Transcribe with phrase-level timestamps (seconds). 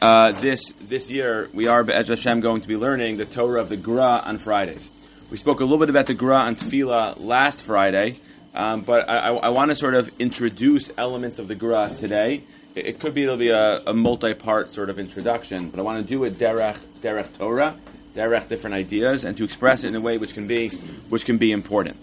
[0.00, 3.68] uh, this this year we are Be'ez Hashem going to be learning the Torah of
[3.68, 4.92] the Gra on Fridays.
[5.30, 8.16] We spoke a little bit about the Gra on Tefillah last Friday,
[8.54, 12.42] um, but I, I, I want to sort of introduce elements of the Gra today.
[12.74, 16.06] It, it could be it'll be a, a, multi-part sort of introduction, but I want
[16.06, 17.76] to do it derech derech Torah,
[18.14, 20.68] derech different ideas, and to express it in a way which can be
[21.08, 21.96] which can be important.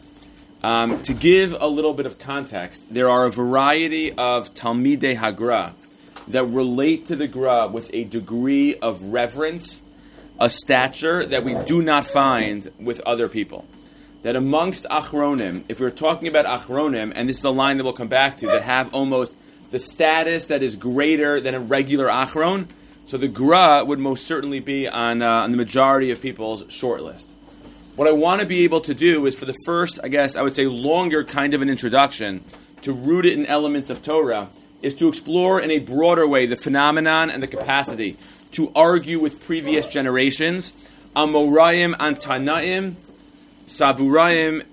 [0.63, 5.73] Um, to give a little bit of context, there are a variety of Talmidei Hagra
[6.27, 9.81] that relate to the Gra with a degree of reverence,
[10.39, 13.65] a stature that we do not find with other people.
[14.23, 17.93] That amongst Achronim, if we're talking about Achronim, and this is the line that we'll
[17.93, 19.35] come back to, that have almost
[19.69, 22.67] the status that is greater than a regular Achron,
[23.05, 27.25] so the Gra would most certainly be on, uh, on the majority of people's shortlist.
[27.95, 30.41] What I want to be able to do is for the first, I guess, I
[30.41, 32.43] would say longer kind of an introduction,
[32.81, 34.49] to root it in elements of Torah,
[34.85, 38.17] is to explore in a broader way the phenomenon and the capacity
[38.51, 40.73] to argue with previous generations.
[41.15, 42.93] Amorayim and Tanaim,
[43.65, 44.63] Saburayim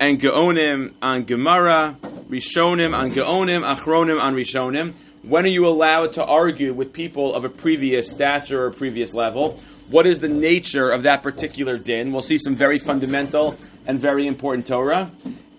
[0.00, 1.96] and Geonim on Gemara,
[2.28, 4.94] Rishonim on Geonim, Achronim on Rishonim.
[5.22, 9.60] When are you allowed to argue with people of a previous stature or previous level?
[9.90, 12.10] What is the nature of that particular din?
[12.10, 15.12] We'll see some very fundamental and very important Torah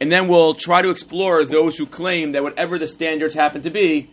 [0.03, 3.69] and then we'll try to explore those who claim that whatever the standards happen to
[3.69, 4.09] be,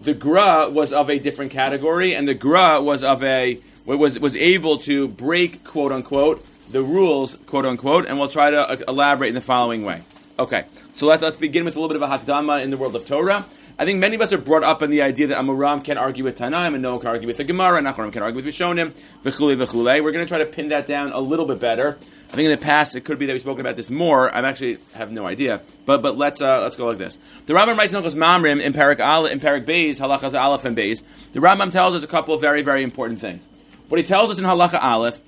[0.00, 4.36] the gra was of a different category, and the gra was of a was was
[4.36, 9.28] able to break quote unquote the rules quote unquote, and we'll try to uh, elaborate
[9.28, 10.00] in the following way.
[10.38, 12.96] Okay, so let's let's begin with a little bit of a hakdama in the world
[12.96, 13.44] of Torah.
[13.76, 16.22] I think many of us are brought up in the idea that Amuram can't argue
[16.22, 18.46] with Tanaim and no one can argue with the Gemara, and Acharon can argue with
[18.46, 18.94] Rishonim,
[19.24, 20.02] v'chule v'chule.
[20.02, 21.98] We're going to try to pin that down a little bit better.
[22.28, 24.34] I think in the past it could be that we've spoken about this more.
[24.34, 27.18] I actually have no idea, but but let's uh, let's go like this.
[27.46, 30.76] The Rambam writes in Hilchos Mamrim in Parak Al in Parak Beis Halachas Aleph and
[30.76, 31.02] Beis.
[31.32, 33.46] The Rambam tells us a couple of very very important things.
[33.88, 35.20] What he tells us in Halacha Aleph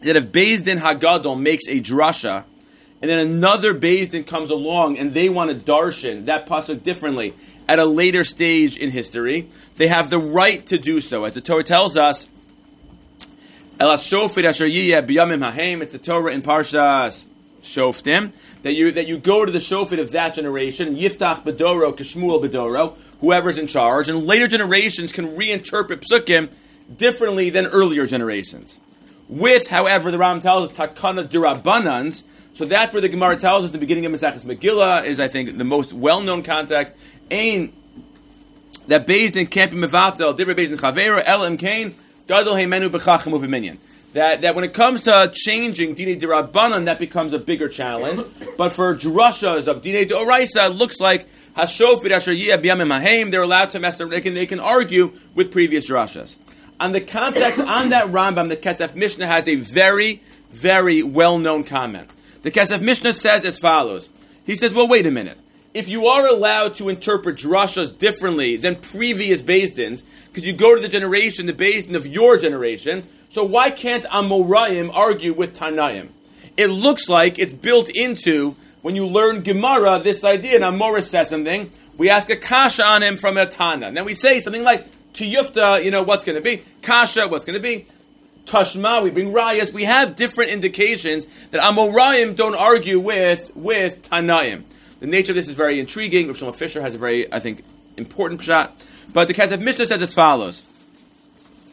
[0.00, 2.44] is that if Beis Din Hagadol makes a drasha
[3.02, 7.34] and then another Beis Din comes along and they want to darshan that pasuk differently,
[7.72, 9.48] at a later stage in history.
[9.76, 11.24] They have the right to do so.
[11.24, 12.28] As the Torah tells us,
[13.80, 17.26] it's a Torah in Parshas
[17.62, 22.44] Shoftim that you that you go to the shofet of that generation, Yiftach Bedoro, Kishmuel
[22.44, 26.52] Bedoro, whoever's in charge, and later generations can reinterpret psukim
[26.94, 28.80] differently than earlier generations.
[29.28, 32.22] With, however, the Ram tells us takana durabanans,
[32.52, 35.56] so that's where the Gemara tells us the beginning of Maseches Megillah is, I think,
[35.56, 36.92] the most well-known context
[37.32, 37.72] ain
[38.88, 41.94] that based in can't be based in chavera el im kain
[42.26, 43.78] gadol heimenu b'chachim u'v'minyan.
[44.12, 48.22] That, that when it comes to changing Dine Dirabanan, that becomes a bigger challenge.
[48.58, 51.26] But for drushas of Dine Doraisa, it looks like
[51.56, 56.36] Hashofit Asher Haim, they're allowed to mess they can, they can argue with previous drushas.
[56.78, 62.10] On the context, on that Rambam, the Kesef Mishnah has a very, very well-known comment.
[62.42, 64.10] The Kesef Mishnah says as follows.
[64.44, 65.38] He says, well, wait a minute
[65.74, 70.80] if you are allowed to interpret drashas differently than previous Bezdins, because you go to
[70.80, 76.10] the generation, the Bezdin of your generation, so why can't Amoraim argue with Tanaim?
[76.56, 81.30] It looks like it's built into, when you learn Gemara, this idea, and Amoris says
[81.30, 83.92] something, we ask a kasha on him from a Tana.
[83.92, 86.62] Then we say something like, to Yufta, you know, what's going to be?
[86.82, 87.86] Kasha, what's going to be?
[88.46, 89.72] Tashma, we bring rayas.
[89.72, 94.64] We have different indications that Amoraim don't argue with, with Tanaim.
[95.02, 96.28] The nature of this is very intriguing.
[96.28, 97.64] Rav Shlomo Fisher has a very, I think,
[97.96, 98.80] important shot.
[99.12, 100.62] But the Kesef Mishnah says as follows: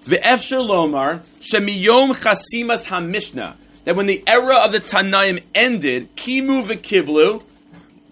[0.05, 3.53] Ve'efshir lomar shemiyom chasimas hamishna.
[3.83, 7.43] That when the era of the Tanaim ended, kimu v'kiblu,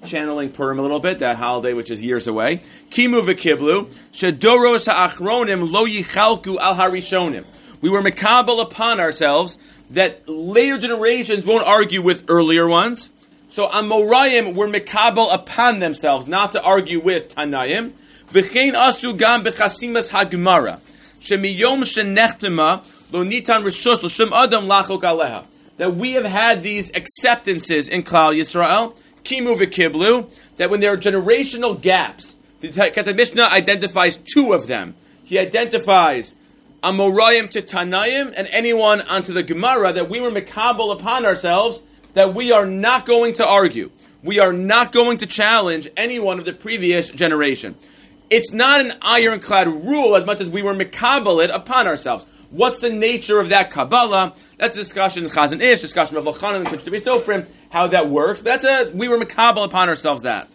[0.05, 2.61] channeling Purim a little bit, that holiday which is years away.
[2.91, 7.43] Kimu v'kiblu shedoros ha'achronim lo yichalku al harishonim.
[7.81, 9.57] We were makabel upon ourselves
[9.89, 13.09] that later generations won't argue with earlier ones.
[13.57, 17.91] So Amorayim were mekabel upon themselves not to argue with Tanayim.
[18.29, 20.79] V'chein asu gam hagmara.
[21.19, 25.45] Shemiyom shenechtema lo nitan rishos l'shem adam lachok aleha.
[25.77, 30.97] That we have had these acceptances in Klal Yisrael, kimu v'kiblu, that when there are
[30.97, 34.93] generational gaps, the Ketach Mishnah identifies two of them.
[35.23, 36.35] He identifies
[36.83, 41.81] Amorayim to Tanayim and anyone onto the Gemara that we were mekabel upon ourselves
[42.17, 43.91] that we are not going to argue.
[44.23, 47.75] We are not going to challenge anyone of the previous generation.
[48.31, 52.25] It's not an ironclad rule as much as we were mikabel it upon ourselves.
[52.49, 54.33] What's the nature of that Kabbalah?
[54.57, 58.41] That's a discussion in Chazon Ish, discussion of Lachanan and Kushtabi Sofrim, how that works.
[58.41, 60.47] That's a, we were mikabel upon ourselves that.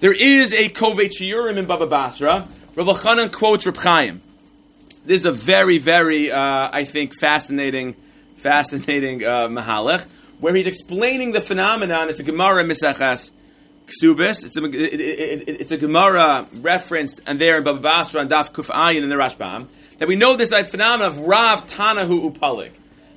[0.00, 2.48] There is a Kovetz Shiurim in Baba Basra.
[2.74, 4.22] Rav Lachanan quotes Reb Chaim.
[5.04, 7.94] this is a very, very, uh, I think, fascinating,
[8.34, 10.04] fascinating uh, mahalech,
[10.40, 12.08] where he's explaining the phenomenon.
[12.08, 13.30] It's a Gemara Misachas
[13.86, 14.44] Ksubis.
[14.44, 18.30] It's a, it, it, it, it's a Gemara referenced and there in Baba Basra and
[18.30, 22.32] Daf Kuf Ayin in the Rashbam that we know this like, phenomenon of Rav Tanahu
[22.32, 22.72] Upalik.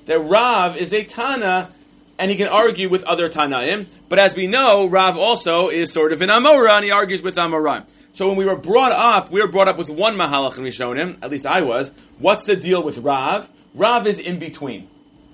[0.05, 1.71] That Rav is a Tana
[2.19, 3.87] and he can argue with other Tanaim.
[4.09, 7.35] But as we know, Rav also is sort of an Amora, and he argues with
[7.35, 7.85] Amoraim.
[8.13, 10.71] So when we were brought up, we were brought up with one Mahalach, and we
[10.71, 13.49] shown him, at least I was, what's the deal with Rav?
[13.75, 14.89] Rav is in between.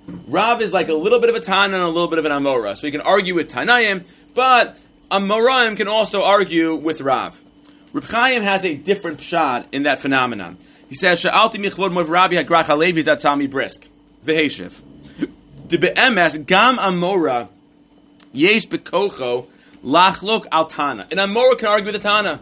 [0.07, 2.31] Rav is like a little bit of a Tana and a little bit of an
[2.31, 2.75] Amora.
[2.75, 4.77] So he can argue with Tanaim, but
[5.09, 7.39] Amoraim can also argue with Rav.
[7.93, 10.57] Reb Chaim has a different shot in that phenomenon.
[10.89, 13.87] He says, "Sha'alti michlod mov Rabbi hagrach halevi zatzami brisk
[14.25, 14.73] v'heshiv."
[15.67, 17.49] De be'emes gam amora
[18.31, 19.45] yesh bekocho
[19.85, 21.07] lachlok al tana.
[21.11, 22.39] An amora can argue with the tana.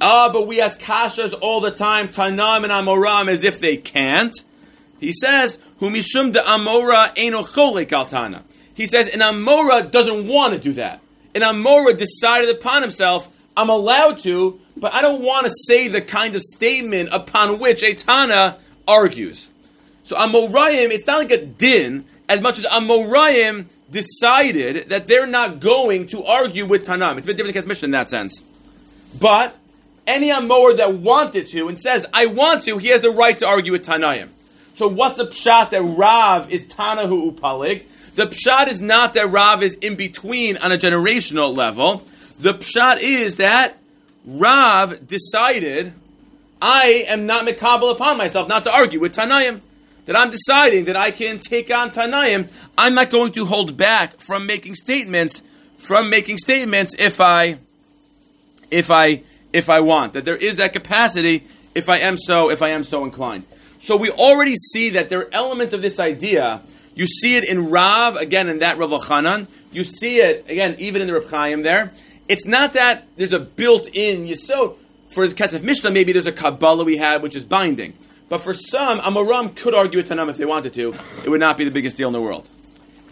[0.00, 4.34] Ah, but we ask kashas all the time, tanam and amoram, as if they can't.
[5.02, 8.42] He says, "Humishum de amora eno cholik al.
[8.72, 11.00] He says, an amora doesn't want to do that.
[11.34, 16.02] An amora decided upon himself, I'm allowed to, but I don't want to say the
[16.02, 19.50] kind of statement upon which a Tana argues.
[20.04, 25.58] So Amorayim, it's not like a din, as much as Amorayim decided that they're not
[25.58, 27.18] going to argue with Tanam.
[27.18, 28.44] It's a bit different than Mishnah in that sense.
[29.20, 29.56] But
[30.06, 33.48] any Amor that wanted to and says, I want to, he has the right to
[33.48, 34.28] argue with Tanayim.
[34.74, 37.84] So what's the pshat that Rav is Tanahu Upalig?
[38.14, 42.02] The pshat is not that Rav is in between on a generational level.
[42.38, 43.78] The pshat is that
[44.24, 45.92] Rav decided,
[46.60, 49.60] I am not mikabel upon myself not to argue with Tanayim.
[50.06, 52.48] That I'm deciding that I can take on Tanayim.
[52.76, 55.42] I'm not going to hold back from making statements,
[55.78, 57.58] from making statements if I,
[58.70, 59.22] if I,
[59.52, 60.14] if I want.
[60.14, 61.44] That there is that capacity
[61.74, 63.44] if I am so, if I am so inclined.
[63.82, 66.62] So we already see that there are elements of this idea.
[66.94, 69.48] You see it in Rav, again, in that Rav Chanan.
[69.72, 71.92] You see it, again, even in the Rav Chaim there.
[72.28, 74.76] It's not that there's a built-in yisod.
[75.08, 77.94] For the Kesef Mishnah, maybe there's a Kabbalah we have, which is binding.
[78.28, 80.94] But for some, Amoram could argue with Tanam if they wanted to.
[81.24, 82.48] It would not be the biggest deal in the world.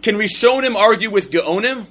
[0.02, 1.84] Can him argue with Geonim?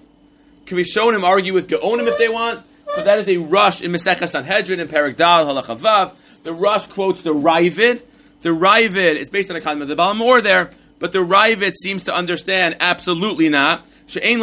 [0.66, 2.66] Can him argue with Geonim if they want?
[2.96, 6.16] So that is a rush in Mesechah Sanhedrin and Perik Dal Halachavav.
[6.44, 8.02] The rush quotes the Ravid.
[8.42, 11.76] The Ravid, it's based on a comment of the Baal HaMaor there, but the Ravid
[11.76, 13.86] seems to understand absolutely not.
[14.14, 14.40] We should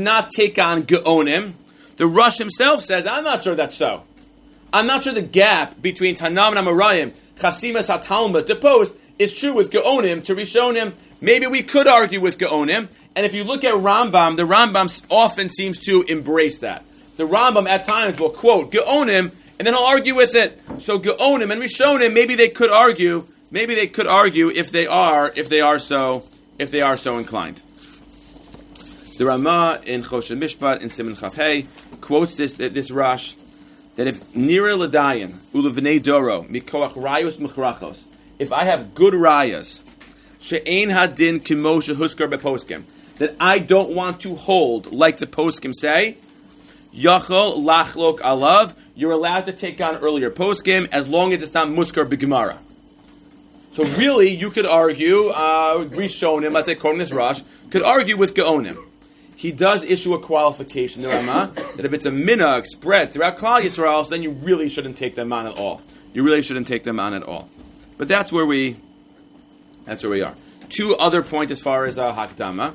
[0.00, 1.52] not take on geonim.
[1.96, 4.02] The Rush himself says, I'm not sure that's so.
[4.72, 9.54] I'm not sure the gap between Tanam and Amarayim, Chasimas HaTalmud, the post, is true
[9.54, 10.94] with Geonim to Rishonim.
[11.20, 12.88] Maybe we could argue with Geonim.
[13.14, 16.84] And if you look at Rambam, the Rambam often seems to embrace that.
[17.16, 20.60] The Rambam at times will quote Geonim, and then he'll argue with it.
[20.78, 25.32] So Geonim and Rishonim, maybe they could argue, maybe they could argue if they are,
[25.34, 26.24] if they are so,
[26.58, 27.62] if they are so inclined.
[29.16, 31.66] The Rama in Choshen Mishpat in Simon Chafhei
[32.00, 33.36] quotes this this Rash
[33.94, 38.00] that if Nira Ladayan Ulevnei Doro Mikoach Rayos Mechrachos,
[38.40, 39.80] if I have good rayas,
[40.40, 42.82] She'ein Hadin Kimosha Huskar Beposkim,
[43.18, 46.16] that I don't want to hold like the poskim say,
[46.94, 51.54] Yachol Lachlok Alav, you're allowed to take on earlier post game as long as it's
[51.54, 52.58] not Muskar B'Gemara.
[53.72, 58.34] So really, you could argue, uh, Rishonim, let's say quoting this Rash, could argue with
[58.34, 58.78] Geonim.
[59.34, 63.60] He does issue a qualification, the Rama, that if it's a minhag spread throughout Klal
[63.62, 65.82] Yisrael, then you really shouldn't take them on at all.
[66.12, 67.48] You really shouldn't take them on at all.
[67.98, 68.76] But that's where we,
[69.84, 70.36] that's where we are.
[70.68, 72.74] Two other points as far as uh, Hakdama.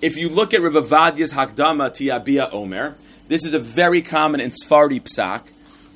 [0.00, 2.96] If you look at Rav Avadia's Hakdama Tiabia Omer,
[3.28, 5.42] this is a very common in Sfardi Psak.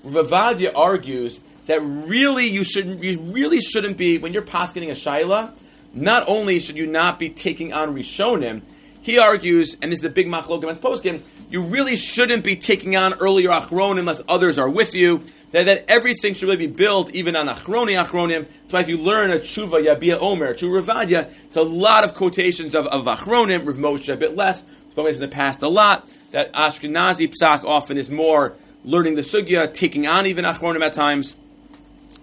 [0.05, 4.95] Rav Avadia argues that really you should you really shouldn't be when you're posketing a
[4.95, 5.51] shaila.
[5.95, 8.63] Not only should you not be taking on rishonim,
[9.01, 11.23] he argues, and this is a big machlok against poskim.
[11.51, 15.23] You really shouldn't be taking on earlier achron unless others are with you.
[15.51, 18.47] That, that everything should really be built even on achroni achronim.
[18.63, 22.15] That's why if you learn a tshuva yabia omer, tshuva ravadia, it's a lot of
[22.15, 24.63] quotations of, of achronim, Rav Moshe a bit less.
[24.93, 26.09] Spoken in the past a lot.
[26.31, 31.35] That Ashkenazi psak often is more learning the sugya, taking on even achronim at times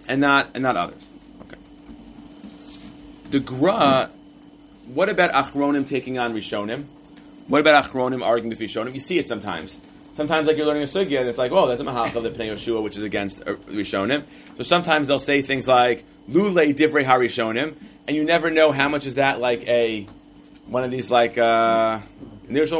[0.08, 1.10] and not and not others.
[1.42, 1.56] Okay.
[3.30, 4.10] The Gra,
[4.86, 6.86] what about Achronim taking on Rishonim?
[7.48, 8.94] What about Achronim arguing with Rishonim?
[8.94, 9.80] You see it sometimes.
[10.14, 12.30] Sometimes, like you're learning a sugya, and it's like, oh, that's a mahach of the
[12.30, 14.24] Pnei Yeshua, which is against uh, Rishonim.
[14.56, 19.06] So sometimes they'll say things like Lule Divrei Harishonim, and you never know how much
[19.06, 20.06] is that like a
[20.66, 22.00] one of these like uh,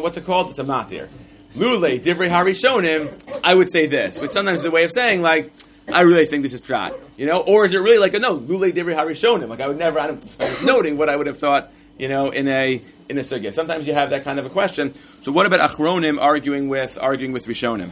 [0.00, 0.50] what's it called?
[0.50, 1.08] It's a matir.
[1.54, 4.18] Lule Divrei Harishonim, I would say this.
[4.18, 5.50] But sometimes a way of saying like,
[5.92, 8.36] I really think this is pshat, you know, or is it really like a no
[8.36, 9.48] Lule Divrei Harishonim?
[9.48, 9.98] Like I would never.
[9.98, 10.20] I'm
[10.64, 13.52] noting what I would have thought, you know, in a in a sugya.
[13.52, 14.94] Sometimes you have that kind of a question.
[15.22, 17.90] So what about Achronim arguing with arguing with Rishonim?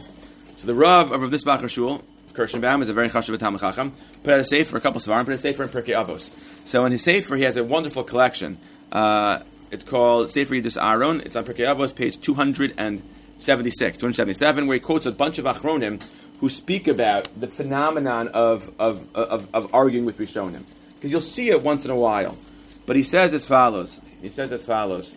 [0.57, 2.01] So the Rav of this Bacher Shul,
[2.33, 3.91] Kirschenbaum, is a very chashuv Chacham.
[4.23, 6.31] Put out a sefer, a couple of svarim, put a sefer in Pirkei Avos.
[6.65, 8.57] So in his sefer, he has a wonderful collection.
[8.91, 9.39] Uh,
[9.71, 11.21] it's called Sefer Yidus Aaron.
[11.21, 16.01] It's on Pirkei Avos, page 276, 277, where he quotes a bunch of Achronim
[16.39, 20.63] who speak about the phenomenon of, of, of, of arguing with Rishonim.
[20.95, 22.37] Because you'll see it once in a while.
[22.85, 23.99] But he says as follows.
[24.21, 25.13] He says as follows.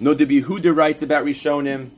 [0.00, 1.90] No Yehuda writes about Rishonim.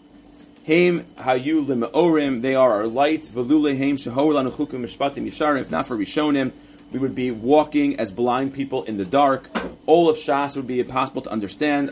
[0.66, 2.42] Haim hayu limeorim.
[2.42, 3.28] They are our lights.
[3.28, 5.61] Velule haim shehor lanu chukim mishpatim yisharim.
[5.61, 6.52] If not for Rishonim,
[6.92, 9.50] we would be walking as blind people in the dark.
[9.87, 11.90] All of Shas would be impossible to understand.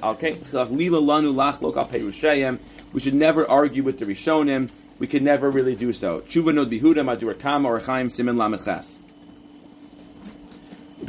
[2.92, 4.70] We should never argue with the Rishonim.
[4.98, 6.20] We could never really do so.
[6.20, 8.96] Tshuva nod bihuda madur kama or chaim simin lameches.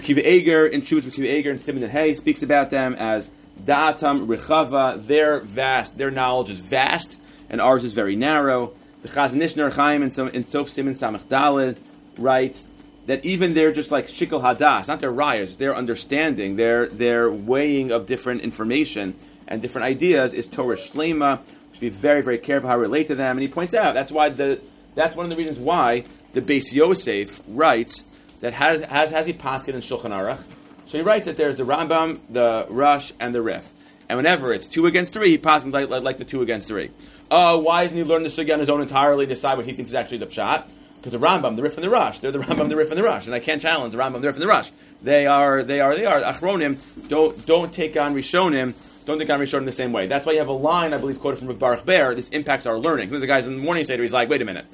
[0.03, 3.29] Kiva Eger in Chuvas Kiva Eger and Simon and Hay speaks about them as
[3.61, 5.05] Da'atam Rechava.
[5.07, 8.73] Their vast, their knowledge is vast, and ours is very narrow.
[9.01, 11.77] The Chazon Ish Ner Chaim in, in Sof Simon Samach Dalid
[12.17, 12.65] writes
[13.07, 17.91] that even they're just like shikol hadas, not their riyas, their understanding, their their weighing
[17.91, 19.15] of different information
[19.47, 21.39] and different ideas is Torah shlema.
[21.71, 23.37] Should be very very careful how we relate to them.
[23.37, 24.61] And he points out that's why the
[24.93, 28.05] that's one of the reasons why the Beis Yosef writes
[28.41, 30.39] that has has has he paskin in Shulchan Aruch.
[30.87, 33.73] So he writes that there's the Rambam, the Rush, and the Rif.
[34.09, 36.91] And whenever it's two against three, he passes like, like, like, the two against three.
[37.29, 39.91] Uh, why doesn't he learn the sugya on his own entirely, decide what he thinks
[39.91, 40.63] is actually the pshat?
[40.97, 43.03] Because the Rambam, the Rif, and the Rush, they're the Rambam, the Rif, and the
[43.03, 44.71] Rush, and I can't challenge the Rambam, the Rif, and the Rush.
[45.01, 46.21] They are, they are, they are.
[46.21, 46.77] Achronim
[47.07, 48.73] don't don't take on Rishonim.
[49.05, 50.07] Don't take on Rishonim the same way.
[50.07, 52.13] That's why you have a line, I believe, quoted from Rav Baruch Ber.
[52.13, 53.09] This impacts our learning.
[53.09, 54.01] There's a guys in the morning seder.
[54.03, 54.65] He's like, wait a minute.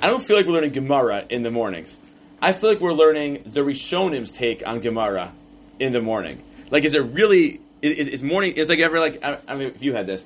[0.00, 2.00] I don't feel like we're learning Gemara in the mornings.
[2.40, 5.32] I feel like we're learning the Rishonim's take on Gemara
[5.78, 6.42] in the morning.
[6.70, 8.54] Like, is it really is, is morning?
[8.56, 10.24] It's like ever like I, I, mean, if you had this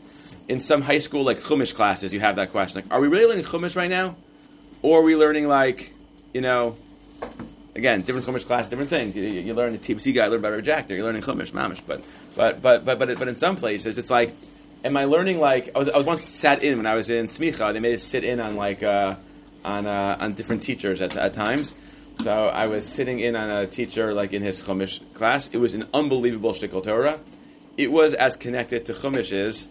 [0.49, 2.81] in some high school like Chumash classes, you have that question.
[2.81, 4.17] Like, are we really learning Chumash right now,
[4.87, 5.93] or are we learning like
[6.33, 6.77] you know?
[7.75, 9.15] Again, different Chumash class, different things.
[9.15, 10.89] You, you, you learn the TBC guy, learn better Jack.
[10.89, 11.81] You're learning Chumash, Mamish.
[11.87, 12.03] But
[12.35, 14.35] but but but but but in some places, it's like,
[14.83, 17.27] am I learning like I was I was once sat in when I was in
[17.27, 17.75] Smicha.
[17.75, 19.17] They made us sit in on like uh,
[19.63, 21.75] on uh, on different teachers at, at times
[22.21, 25.49] so I was sitting in on a teacher like in his Chumash class.
[25.53, 27.21] It was an unbelievable shtickle Torah.
[27.77, 29.69] It was as connected to Chumash is,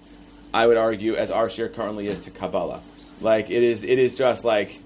[0.54, 2.82] I would argue, as our shir currently is to Kabbalah.
[3.20, 4.80] Like it is, it is just like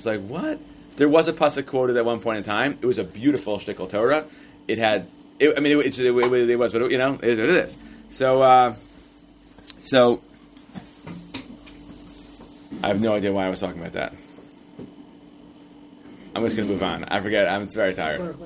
[0.00, 0.58] it's like what?
[0.96, 2.78] There was a pasuk quoted at one point in time.
[2.80, 4.24] It was a beautiful shtickle Torah.
[4.66, 5.06] It had,
[5.38, 7.56] it, I mean, it, it, it, it, was, but you know, it is what it
[7.66, 7.76] is.
[8.08, 8.76] So, uh,
[9.80, 10.22] so
[12.82, 14.14] I have no idea why I was talking about that.
[16.34, 17.04] I'm just going to move on.
[17.04, 17.46] I forget.
[17.46, 18.36] I'm very tired.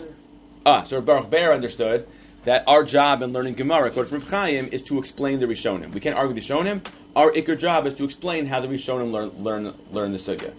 [0.67, 2.09] Ah, so Baruch Ber understood
[2.47, 5.93] that our job in learning Gemara, according to Reb Chaim, is to explain the Rishonim.
[5.93, 6.85] We can't argue the Rishonim.
[7.15, 10.53] Our ikr job is to explain how the Rishonim learn learn learn the sugya.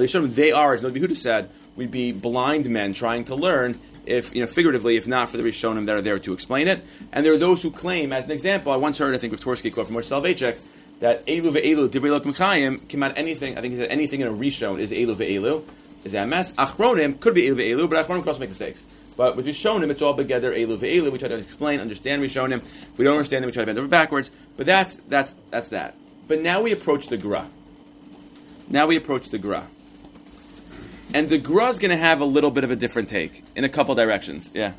[0.00, 3.78] Rishonim they are, as Nobi Huda said, we'd be blind men trying to learn.
[4.04, 6.84] If you know, figuratively, if not for the Rishonim that are there to explain it,
[7.12, 9.42] and there are those who claim, as an example, I once heard, I think, with
[9.42, 10.58] Tversky quote from Moshe Soloveitchik,
[11.00, 13.58] that Elu ve'elu divrei Mechayim came out anything.
[13.58, 15.64] I think he said anything in a Rishon is Elu ve'elu
[16.04, 16.52] is mess.
[16.52, 18.84] Achronim could be Elu ve'elu, but Achronim could also make mistakes.
[19.16, 21.10] But with Rishonim, it's all together Elu ve'elu.
[21.12, 22.58] We try to explain, understand Rishonim.
[22.64, 24.30] If we don't understand them, we try to bend over backwards.
[24.56, 25.96] But that's that's that's that.
[26.28, 27.48] But now we approach the Gra.
[28.68, 29.66] Now we approach the Gra.
[31.14, 33.64] And the Gra is going to have a little bit of a different take in
[33.64, 34.50] a couple directions.
[34.54, 34.72] Yeah.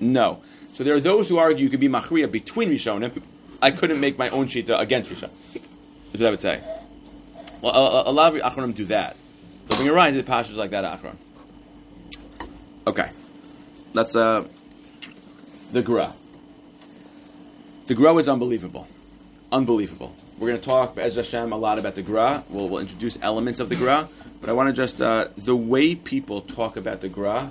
[0.00, 0.42] No.
[0.74, 3.22] So there are those who argue you could be machriya between Rishonim.
[3.62, 5.30] I couldn't make my own shita against Rishonim.
[6.12, 6.60] That's what I would say.
[7.62, 9.16] Well, a, a, lot of Achronim do that.
[9.68, 11.16] So bring a right into the pastures like that Achron.
[12.86, 13.10] Okay.
[13.92, 14.44] That's uh,
[15.72, 16.12] the Gra.
[17.86, 18.86] The Gra is unbelievable.
[19.50, 20.14] Unbelievable.
[20.38, 22.44] We're going to talk, as Hashem, a lot about the Gra.
[22.50, 24.06] We'll, we'll introduce elements of the Gra.
[24.40, 27.50] But I want to just, uh, the way people talk about the Gra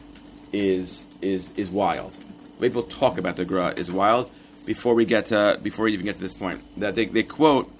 [0.53, 2.11] is, is, is wild.
[2.13, 4.29] The way people talk about the Gra is wild
[4.67, 6.61] before we get to, before we even get to this point.
[6.77, 7.71] That they, they quote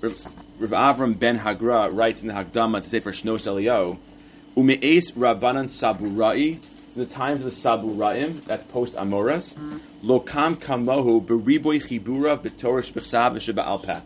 [0.00, 3.98] Rav Avram ben Hagra writes in the Hagdama to say for Shnos Eliyahu,
[4.56, 6.60] Ume'es Rabbanan Saburai,
[6.96, 9.54] in the times of the Saburaim, that's post Amoras,
[10.04, 14.02] Lokam Kamohu Beriboy Chibura B'Torah Shbechsav V'Sheba Alpeh.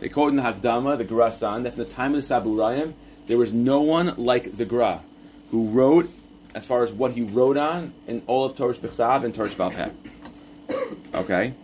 [0.00, 2.94] They quote in the Hagdama, the Grasan, that from the time of the Saburaim,
[3.26, 5.02] there was no one like the Gra,
[5.50, 6.10] who wrote,
[6.54, 9.92] as far as what he wrote on, in all of Torah Shbechsav and Torah Shbalpeh.
[11.14, 11.54] Okay?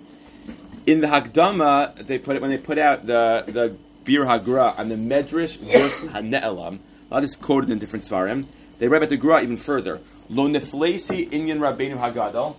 [0.86, 4.90] In the Hakdama, they put it when they put out the the Bir Hagra and
[4.90, 6.78] the Medrash Rus Hane'elam.
[7.10, 8.46] A lot is quoted in different svarim.
[8.78, 10.00] They read about the Gra even further.
[10.28, 12.56] Lo neflesi inyan rabbeinu hagadol,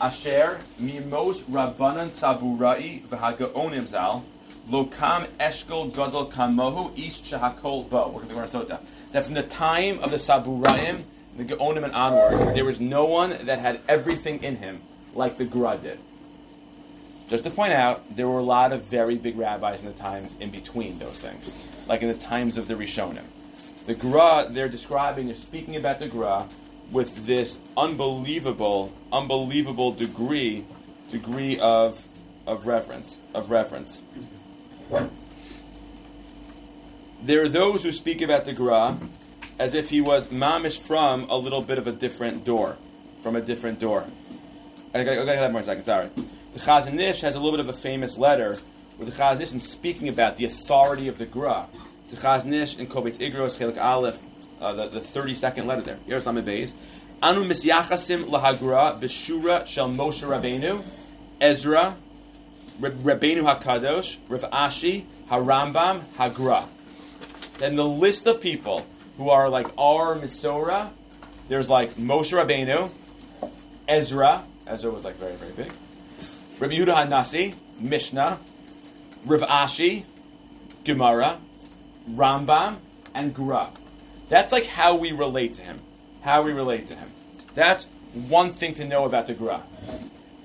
[0.00, 4.24] asher mimos rabbanan saburai v'hagaonim zal,
[4.70, 8.08] lo kam eshkol gadol kamohu ish shahakol bo.
[8.08, 8.78] We're going to go
[9.12, 11.04] That from the time of the saburaim,
[11.36, 14.80] the gaonim and onwards, there was no one that had everything in him
[15.14, 15.98] like the Gra did.
[17.28, 20.36] Just to point out, there were a lot of very big rabbis in the times
[20.40, 21.54] in between those things,
[21.86, 23.24] like in the times of the Rishonim.
[23.86, 26.46] The Gra, they're describing, they're speaking about the Gra
[26.90, 30.64] with this unbelievable, unbelievable degree,
[31.10, 32.02] degree of,
[32.46, 34.02] of reverence, of reverence.
[37.22, 38.98] There are those who speak about the Gra
[39.58, 42.76] as if he was mamish from a little bit of a different door,
[43.22, 44.06] from a different door.
[44.94, 45.84] I got that more second.
[45.84, 46.08] Sorry.
[46.54, 48.58] The Chazon Ish has a little bit of a famous letter
[48.96, 51.66] where the Chazon Ish is speaking about the authority of the Gra.
[52.08, 54.18] The Chazon Ish in Kovetz Igros Chelik Aleph,
[54.60, 55.98] uh, the, the 32nd letter there.
[56.06, 56.74] Here's Lamed Beis.
[57.22, 60.82] Anu misyachasim lahagra b'shura shel Moshe Rabbeinu,
[61.40, 61.96] Ezra,
[62.80, 66.66] Rabbeinu Hakadosh, Rav Ashi, Harambam, Hagra.
[67.58, 68.86] Then the list of people
[69.18, 70.90] who are like our Misora,
[71.48, 72.90] there's like Moshe Rabbeinu,
[73.86, 75.72] Ezra, Ezra was like very, very big,
[76.58, 78.38] Rabbi Yehuda HaNasi, Mishnah,
[79.26, 80.04] Rav Ashi,
[80.84, 81.38] Gemara,
[82.10, 82.76] Rambam,
[83.14, 83.70] and Gra.
[84.28, 85.80] That's like how we relate to him.
[86.22, 87.10] How we relate to him.
[87.54, 87.84] That's
[88.28, 89.62] one thing to know about the Gra.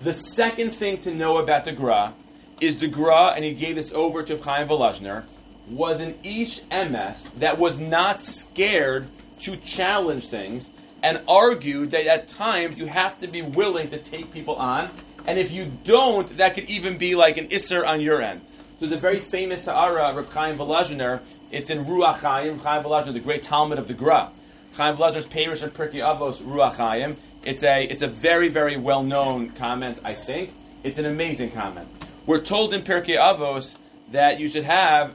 [0.01, 2.13] The second thing to know about the Gra
[2.61, 5.23] is the Gra, and he gave this over to Chaim Volozhner,
[5.67, 9.07] was an Ish Emes that was not scared
[9.41, 10.69] to challenge things
[11.03, 14.89] and argued that at times you have to be willing to take people on,
[15.27, 18.41] and if you don't, that could even be like an Isser on your end.
[18.79, 21.21] There's a very famous Sa'ara, Reb Chaim Volozhner,
[21.51, 24.29] it's in Ruach Chaim, Chaim Volozhner, the great Talmud of the Gra.
[24.73, 27.15] Chaim Volozhner's Perish and Pirkei Avos, Ruach Chaim.
[27.43, 30.53] It's a, it's a very, very well-known comment, I think.
[30.83, 31.87] It's an amazing comment.
[32.25, 33.77] We're told in Pirkei Avos
[34.11, 35.13] that you should have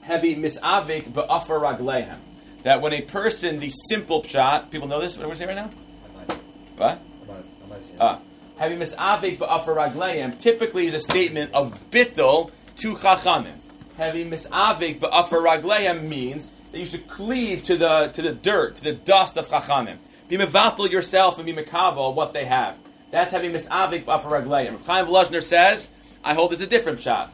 [0.00, 2.18] heavy misavik ba'afar raglehem.
[2.62, 5.56] That when a person, the simple pshat, people know this, what are we saying right
[5.56, 5.70] now?
[6.76, 7.00] What?
[8.00, 8.18] Uh,
[8.56, 13.56] having misavik ba'afar raglehem typically is a statement of bittel to chachamim.
[13.98, 18.84] Having misavik ba'afar raglehem means that you should cleave to the to the dirt, to
[18.84, 19.98] the dust of chachamim.
[20.28, 22.76] Be mevatel yourself and be mekabel what they have.
[23.10, 24.82] That's having misavik ba'afar raglehem.
[24.86, 25.88] Chaim Volozhner says,
[26.26, 27.32] I hold this a different shot.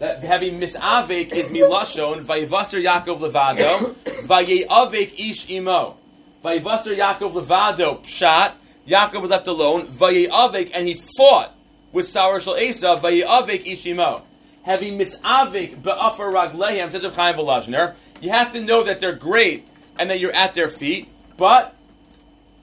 [0.00, 5.96] That having misavik is milashon vayivaster Yaakov levado vayavik ish imo.
[6.44, 8.52] Vayivaster Yaakov levado pshat
[8.86, 11.54] Yaakov was left alone vayavik and he fought
[11.90, 14.22] with Sarah Shal Esa vayavik ish imo.
[14.64, 19.66] Having misavik be'afar raglehem says of Chaim Volozhner you have to know that they're great
[19.98, 21.74] and that you're at their feet but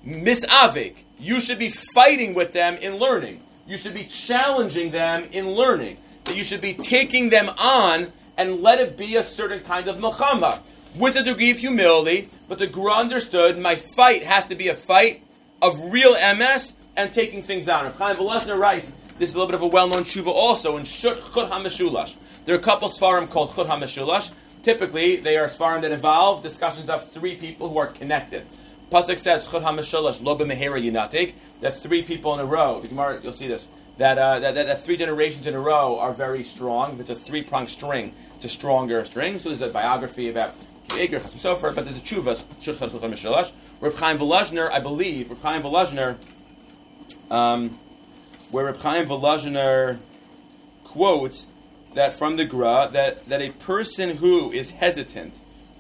[0.06, 5.50] misavik you should be fighting with them in learning you should be challenging them in
[5.52, 9.88] learning that you should be taking them on and let it be a certain kind
[9.88, 10.60] of milchama
[10.98, 12.30] with a degree of humility.
[12.50, 15.24] But the Gra understood my fight has to be a fight
[15.62, 17.90] of real MS and taking things on.
[17.94, 21.24] Chaim Volozhner writes this is a little bit of a well-known shuva also in Shut
[21.34, 22.16] Chut HaMeshulash.
[22.44, 24.32] There are a couple svarim called Chut HaMeshulash.
[24.64, 28.46] Typically, they are svarim that involve discussions of three people who are connected.
[28.92, 31.34] Pasuk says Chut HaMeshulash Lo B'Mehera Yinatik.
[31.62, 32.82] That's three people in a row.
[32.82, 36.00] The Gemara, You'll see this that, uh, that, that, that, three generations in a row
[36.00, 36.94] are very strong.
[36.94, 39.40] If it's a three pronged string, it's a stronger string.
[39.40, 40.56] So there's a biography about
[40.98, 42.44] Eger, and so forth, but there's a chuvas,
[43.80, 46.18] Reb Chaim Volozhner, I believe, Reb Chaim Volozhner,
[47.30, 47.80] um,
[48.50, 50.00] where Reb Chaim Volozhner
[50.84, 51.48] quotes
[51.94, 55.36] that from the Gra, that, that a person who is hesitant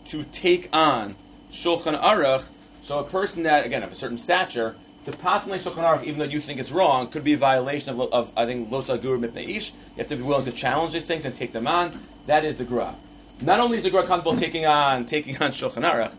[0.07, 1.15] to take on
[1.51, 2.45] Shulchan Aruch,
[2.91, 4.75] so a person that, again, of a certain stature,
[5.05, 8.01] to possibly Shulchan Aruch, even though you think it's wrong, could be a violation of,
[8.11, 9.69] of I think, Lo Guru Mipnei Ish.
[9.69, 11.97] You have to be willing to challenge these things and take them on.
[12.25, 12.93] That is the Gra.
[13.39, 16.11] Not only is the Gra comfortable taking on taking on Shulchan Aruch,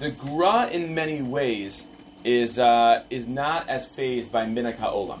[0.00, 1.86] the Gra in many ways
[2.24, 5.20] is uh, is not as phased by Minhag HaOlam.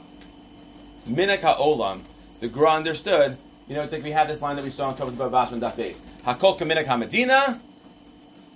[1.06, 2.00] Minhag HaOlam,
[2.40, 3.36] the Gra understood,
[3.68, 5.62] you know, it's like we have this line that we saw in Tovas Babas and
[5.62, 6.00] Daf Beis.
[6.24, 7.60] Hakol Kaminak HaMedina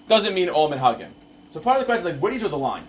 [0.08, 1.10] doesn't mean all minhagim.
[1.52, 2.84] So part of the question is like, where do you draw the line?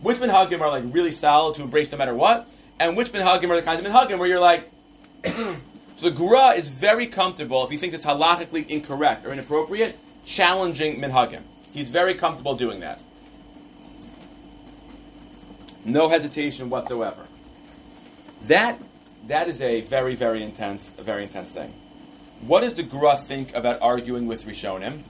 [0.00, 2.48] Which minhagim are like really solid to embrace no matter what,
[2.78, 4.70] and which minhagim are the kinds of minhagim where you're like.
[5.24, 5.56] so
[6.00, 11.42] the Gra is very comfortable if he thinks it's halachically incorrect or inappropriate, challenging minhagim.
[11.72, 13.00] He's very comfortable doing that.
[15.84, 17.26] No hesitation whatsoever.
[18.46, 18.78] That
[19.28, 21.72] that is a very, very intense, a very intense thing.
[22.40, 25.02] What does the Gra think about arguing with Rishonim?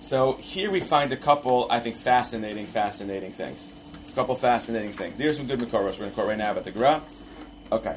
[0.00, 3.70] So here we find a couple, I think, fascinating, fascinating things.
[4.08, 5.16] A couple fascinating things.
[5.16, 7.00] There's some good Makoros we're going to quote right now about the Gra.
[7.70, 7.96] Okay.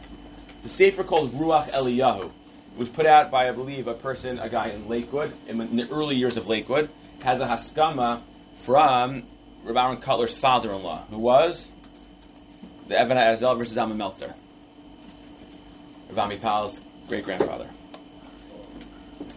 [0.61, 2.29] The Sefer called Ruach Eliyahu
[2.77, 6.15] was put out by, I believe, a person, a guy in Lakewood, in the early
[6.15, 6.89] years of Lakewood,
[7.23, 8.21] has a Haskama
[8.57, 9.23] from
[9.63, 11.71] Rav Aaron Kotler's father-in-law, who was
[12.87, 14.35] the Even HaEzel Isser Zalman Meltzer,
[16.11, 17.67] Rav Amital's great-grandfather.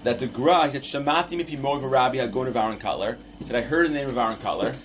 [0.07, 3.17] That the Gra, he said, Shamati mipi mor Rabbi Hagon of Aaron Kotler.
[3.41, 4.77] He said, I heard the name of Aaron Kotler.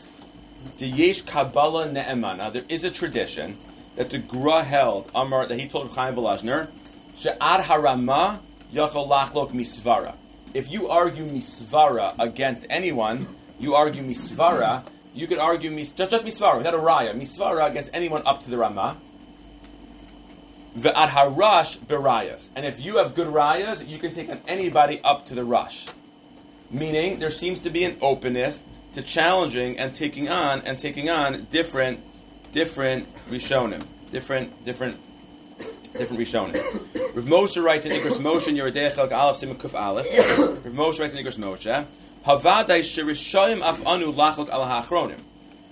[0.79, 2.51] The Yesh Kabbalah Ne'emana.
[2.51, 3.55] There is a tradition
[3.97, 6.69] that the Gra held, Amar, that he told Chaim Volozhner,
[7.15, 8.39] She'ad harama
[8.73, 10.15] yachol lachlok misvara.
[10.55, 13.27] If you argue misvara against anyone,
[13.59, 17.91] you argue misvara, you could argue mis- just, just misvara, without a raya, misvara against
[17.93, 18.97] anyone up to the Ramah.
[20.75, 22.49] The harash berayas.
[22.55, 25.87] And if you have good rayas, you can take on anybody up to the rush.
[26.69, 31.47] Meaning, there seems to be an openness to challenging and taking on and taking on
[31.49, 31.99] different,
[32.51, 34.97] different Rishonim, different, different,
[35.93, 37.15] different Rishonim.
[37.15, 40.07] Rav Moshe writes in Igros Moshe Yeridei Chelk Aleph Simon Kuf Aleph.
[40.39, 41.85] Rav Moshe writes in Igros Moshe,
[42.25, 45.19] Havadai sherishoyim af anu lachok al hachronim.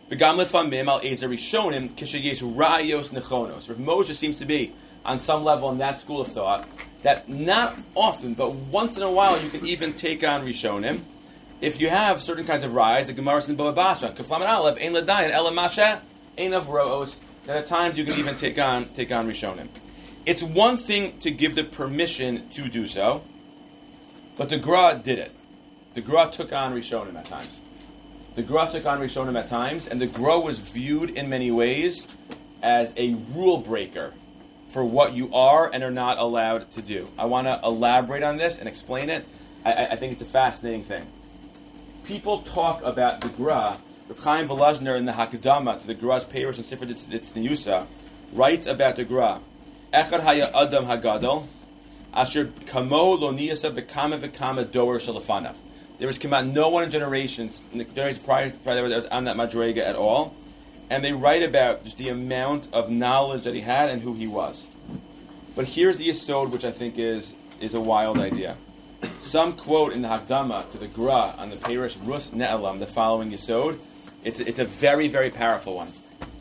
[0.10, 3.70] V'gam al ezer rishonim kishayesh rayos nechonos.
[3.70, 4.74] Rav Moshe seems to be
[5.06, 6.68] on some level in that school of thought
[7.04, 11.02] that not often, but once in a while, you can even take on rishonim
[11.62, 14.78] if you have certain kinds of rise, the Gemara in Baba Basra, Kaflam and Aleph,
[14.82, 16.02] Ein Ladayan, Ela Masha,
[16.38, 19.68] Ein of Roos, that at times you can even take on take on Rishonim.
[20.26, 23.24] It's one thing to give the permission to do so,
[24.38, 25.34] but the Gra did it.
[25.96, 27.64] The Gra took on Rishonim at times.
[28.36, 32.08] The Gra took on Rishonim at times, and the Gra was viewed in many ways
[32.62, 34.14] as a rule breaker
[34.70, 37.08] for what you are and are not allowed to do.
[37.18, 39.26] I want to elaborate on this and explain it.
[39.66, 41.06] I, I think it's a fascinating thing
[42.10, 43.78] people talk about the Gra,
[44.08, 47.86] Reb Chaim Volozhner in the Hakadama to the Gra's Peiros and Sifra Tzniusa
[48.34, 49.40] writes about the Gra.
[49.94, 51.46] Echad haya adam hagadol,
[52.12, 55.54] asher kamo lo niyasa bekama bekama doer shalafanav.
[56.00, 59.06] There was come out no one in generations, in the generations prior, prior that was
[59.06, 60.34] on that madrega at all,
[60.90, 64.28] and they write about just the amount of knowledge that he had and who he
[64.28, 64.68] was.
[65.56, 68.56] But here's the yisod, which I think is is a wild idea.
[69.20, 73.32] Some quote in the Hakdama to the Gra on the Perish Rus Ne'elam the following
[73.32, 73.78] Yisod.
[74.24, 75.92] It's, it's a very, very powerful one.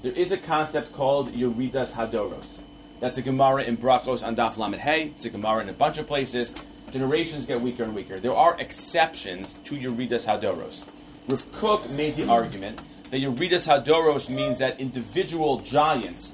[0.02, 2.60] There is a concept called Yeridas Hadoros.
[3.00, 5.12] That's a Gemara in Brachos on Daf Lamed Hey.
[5.16, 6.52] It's a Gemara in a bunch of places.
[6.90, 8.18] Generations get weaker and weaker.
[8.18, 10.84] There are exceptions to Yeridas Hadoros.
[11.28, 16.32] Rav Kook made the argument that Yeridas Hadoros means that individual giants,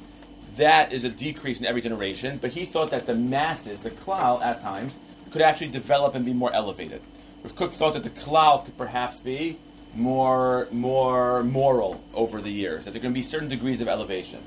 [0.56, 4.42] that is a decrease in every generation, but he thought that the masses, the klal
[4.42, 4.94] at times,
[5.30, 7.00] could actually develop and be more elevated.
[7.42, 9.58] Rav Kook thought that the cloud could perhaps be
[9.94, 14.40] more, more moral over the years, that there to be certain degrees of elevation.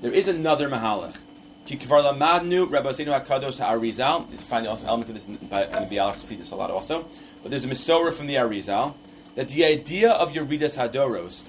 [0.00, 1.16] There is another mahalach.
[1.66, 4.30] Ki kvar lamadnu Rabbi Hakadosh Arizal.
[4.30, 7.06] You find also element of this in, in the Bialach see this a lot also.
[7.42, 8.94] But there's a Masorah from the Arizal
[9.34, 11.44] that the idea of Yeridas Hadoros,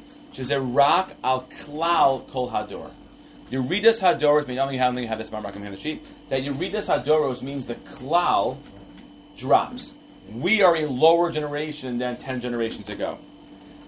[0.50, 2.92] a rock al klal kol hador.
[3.52, 7.66] Yeridas Hadoros, I don't have, have this mark on the sheet, that Yeridas Hadoros means
[7.66, 8.58] the klal
[9.38, 9.94] drops.
[10.32, 13.20] We are a lower generation than 10 generations ago.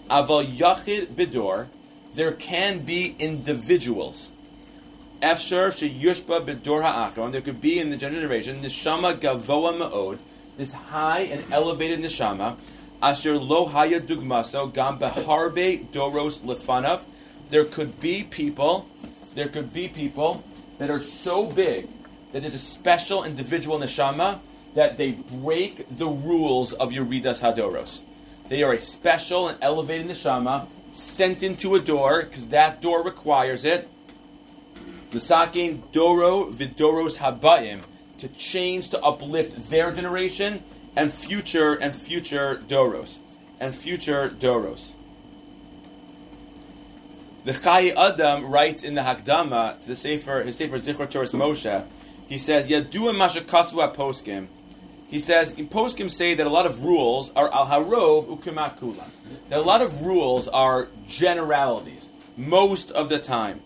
[0.10, 1.68] Aval Yachid Bidor,
[2.14, 4.30] there can be individuals.
[5.22, 10.20] Efshar Sheyushba Bidor Ha'achron, there could be in the generation, Nishama Gavoa Ma'od,
[10.58, 12.58] this high and elevated Nishama,
[13.06, 17.04] Asher Lo Haya Dugmaso, Gam Doros Lefanav,
[17.52, 18.90] there could be people
[19.36, 20.44] there could be people
[20.80, 21.88] that are so big
[22.32, 24.40] that there's a special individual neshama
[24.74, 28.02] that they break the rules of Yeridas Hadoros.
[28.50, 33.66] They are a special and elevated neshama sent into a door because that door requires
[33.66, 33.88] it.
[35.14, 37.82] L'sakin doro vidoros habayim
[38.18, 40.64] to change to uplift their generation
[40.96, 43.20] and future and future doros
[43.60, 44.94] and future doros.
[47.44, 51.86] The Chai Adam writes in the Hakdama to the Sefer, his Sefer Zichor Torah Moshe,
[52.28, 54.48] he says, Yadua Mashakasu Poskim.
[55.08, 59.08] He says, in Poskim say that a lot of rules are al harov ukimat kulam.
[59.50, 63.62] That a lot of rules are generalities, most of the time.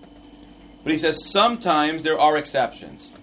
[0.83, 3.13] But he says sometimes there are exceptions.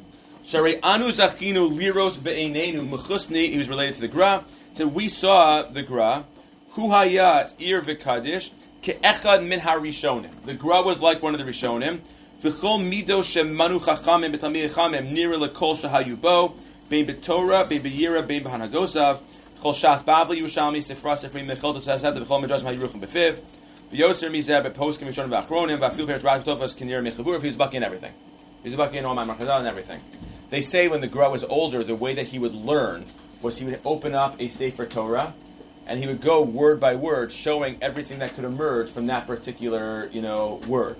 [0.46, 5.62] Shari anu zachinu liros be'enenu mechusni, he was related to the Gra, said, we saw
[5.62, 6.24] the Gra,
[6.70, 10.30] hu hayat ir v'kadish, Ke'echad min harishonim.
[10.44, 11.98] The Gra was like one of the Rishonim.
[12.40, 16.52] V'chol mido shemanu chachamim b'tamir chachamim nira lekol shahayubo
[16.88, 19.18] bein b'torah bein b'yira bein b'hanagosav
[19.60, 23.38] chol shas babli Yerushalmi sifra sifri mechol totzav v'chol midrash mahiruchim b'fiv
[23.90, 28.12] v'yoser mizeh b'poskim rishonim v'achronim v'afil peres raktovas kinir mechavur he's bucking everything
[28.62, 30.00] he's bucking all my marchazal and everything
[30.50, 33.04] they say when the Gra was older the way that he would learn
[33.42, 35.34] was he would open up a Sefer Torah
[35.86, 40.08] and he would go word by word showing everything that could emerge from that particular
[40.12, 40.96] you know word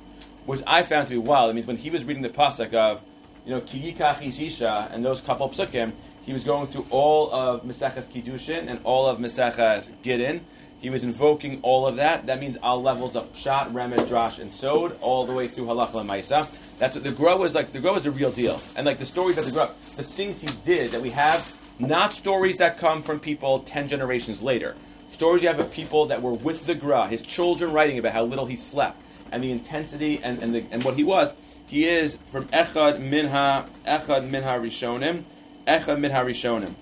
[0.47, 1.51] which I found to be wild.
[1.51, 3.03] I mean, when he was reading the pasuk of,
[3.45, 8.09] you know, Kiyikach Isha and those couple psukim, he was going through all of Mesechas
[8.09, 10.41] Kiddushin and all of Mesechas Gidin.
[10.79, 12.27] He was invoking all of that.
[12.27, 16.01] That means all levels of Pshat, Remed, Drash, and Sod, all the way through Halacha
[16.01, 16.49] and Maisa.
[16.79, 17.73] That's what the Gra was like.
[17.73, 18.61] The Gra was the real deal.
[18.77, 22.13] And like the stories that the Gra, the things he did that we have, not
[22.13, 24.75] stories that come from people 10 generations later.
[25.11, 28.25] Stories you have of people that were with the Gra, his children writing about how
[28.25, 29.01] little he slept
[29.33, 31.33] and the intensity and, and, the, and what he was.
[31.67, 35.25] He is from Echad Minha Echad Minha Rishonim,
[35.67, 36.75] Echad Minha Rishonim.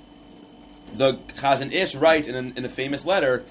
[0.95, 3.45] The Chazon Ish writes in a, in a famous letter,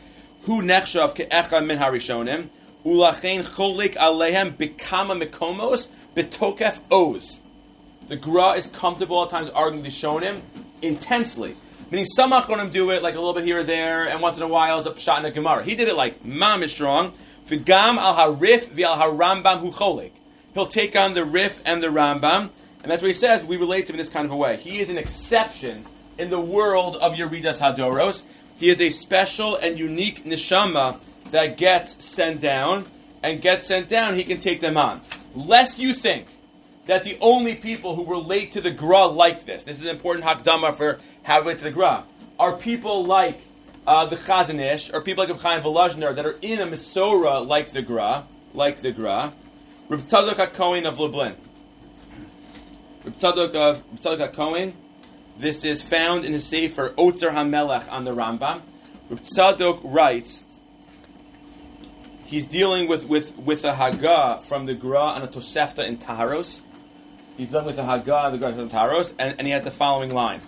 [0.45, 2.49] Hu nechshav ke Echad Minha Rishonim,
[2.85, 7.39] Ulachein cholik alehem bikama mikomos betokef oz.
[8.09, 10.41] The Gra is comfortable at times arguing the Shonim
[10.81, 11.55] intensely.
[11.89, 14.43] Meaning some Achronim do it like a little bit here or there, and once in
[14.43, 15.63] a while it's a Pshat in a Gemara.
[15.63, 17.13] He did it like Mam is strong,
[17.47, 20.11] V'gam al harif v'al harambam hu cholik.
[20.53, 22.49] He'll take on the Rif and the Rambam,
[22.81, 23.45] and that's what he says.
[23.45, 24.57] We relate to him in this kind of a way.
[24.57, 25.85] He is an exception
[26.17, 28.23] in the world of Yeridas Hadoros.
[28.63, 30.97] He is a special and unique neshama
[31.31, 32.85] that gets sent down,
[33.21, 35.01] and gets sent down, he can take them on.
[35.35, 36.27] Lest you think
[36.85, 40.25] that the only people who relate to the Gra like this, this is an important
[40.25, 42.05] hakdama for how we relate to the Gra,
[42.39, 43.41] are people like
[43.85, 47.71] uh, the Chazon Ish, or people like Chaim Volozhner that are in a Misora like
[47.71, 48.23] the Gra,
[48.53, 49.33] like the Gra.
[49.89, 51.35] Reb Tzadok HaKohen of Lublin.
[53.03, 54.71] Reb Tzadok of Tzadok HaKohen.
[55.37, 58.61] This is found in his Sefer Otzer HaMelech on the Rambam.
[59.09, 60.43] Tzadok writes,
[62.25, 66.61] he's dealing with, with, with a Haggah from the Gra and a Tosefta in Taharos.
[67.37, 70.13] He's dealing with the Haggah the Gra in Taharos, and, and he has the following
[70.13, 70.41] line.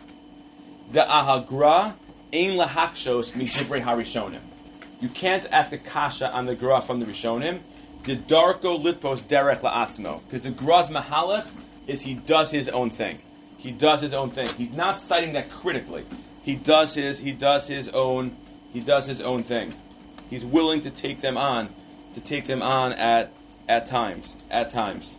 [0.92, 1.94] The Ahagra
[2.36, 4.42] Ein lahakshos midivrei harishonim.
[5.00, 7.60] You can't ask a kasha on the gra from the Rishonim.
[8.04, 10.22] The darko litpos derech la'atzmo.
[10.26, 11.48] Because the gra's mahalach
[11.88, 13.20] is he does his own thing.
[13.58, 14.50] He does his own thing.
[14.50, 16.06] He's not citing that critically.
[16.44, 18.36] He does his he does his own
[18.72, 19.74] he does his own thing.
[20.30, 21.70] He's willing to take them on,
[22.14, 23.32] to take them on at
[23.68, 24.38] at times.
[24.52, 25.18] At times.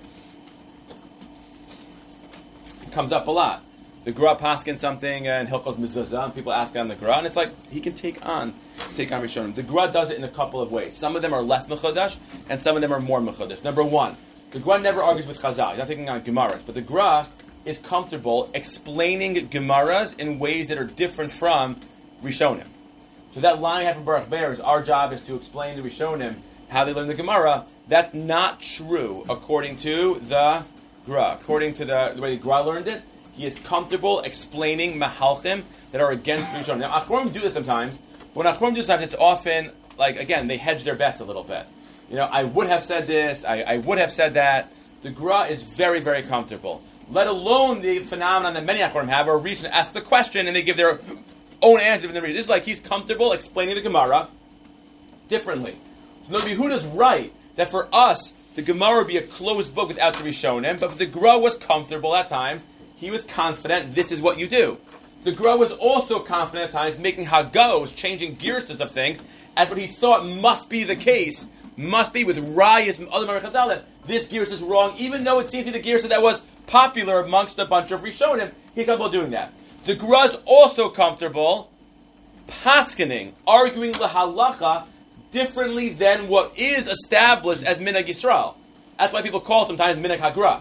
[2.83, 3.67] It comes up a lot
[4.07, 7.35] the Gra paskin something and Hilchos Mezuzah, and people ask on the Gra, and it's
[7.35, 8.55] like he can take on
[8.95, 9.53] take on Rishonim.
[9.53, 10.97] The Gra does it in a couple of ways.
[10.97, 12.17] Some of them are less mechudash,
[12.49, 13.65] and some of them are more mechudash.
[13.65, 14.17] Number one,
[14.53, 15.71] the Gra never argues with Chazal.
[15.71, 17.27] He's not taking on Gemaras, but the Gra
[17.67, 21.77] is comfortable explaining Gemaras in ways that are different from
[22.23, 22.69] Rishonim.
[23.33, 25.87] So that line I have from Baruch Ber is our job is to explain the
[25.87, 26.37] Rishonim
[26.69, 27.67] how they learn the Gemara.
[27.89, 30.65] That's not true according to the
[31.05, 31.39] Gra.
[31.41, 33.03] According to the, the way the Gra learned it,
[33.33, 36.79] he is comfortable explaining mahalchim that are against Rishonim.
[36.79, 38.01] Now, Achronim do this sometimes.
[38.35, 41.25] But when Achronim do this sometimes, it's often, like, again, they hedge their bets a
[41.25, 41.67] little bit.
[42.09, 44.73] You know, I would have said this, I, I would have said that.
[45.03, 46.83] The Gra is very, very comfortable.
[47.11, 50.47] Let alone the phenomenon that many Achronim have, where a reason to ask the question
[50.47, 51.01] and they give their
[51.63, 52.09] own answer.
[52.09, 52.35] For the reason.
[52.35, 54.29] This is like he's comfortable explaining the Gemara
[55.29, 55.77] differently.
[56.29, 60.15] So Nabi Huda's right that for us, the Gemara would be a closed book without
[60.15, 62.67] the Rishonim, but the Gra was comfortable at times
[62.97, 64.79] he was confident this is what you do.
[65.23, 69.23] The Gra was also confident at times, making Hagos, changing gearses of things,
[69.57, 73.69] as what he thought must be the case, must be with Rayas from other Chazal,
[73.69, 76.43] that this gears is wrong, even though it seems to be the gears that was
[76.67, 79.53] popular amongst a bunch of Rishonim, he's comfortable doing that.
[79.85, 81.71] The Gra is also comfortable
[82.49, 84.85] paskening, arguing the halacha
[85.33, 88.55] differently than what is established as Minhag Yisrael.
[88.99, 90.61] That's why people call it sometimes Minhag Hagra.